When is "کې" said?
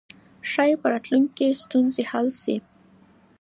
1.37-1.59